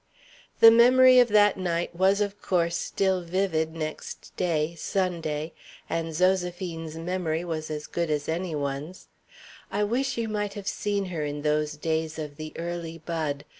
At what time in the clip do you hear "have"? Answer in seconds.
10.55-10.67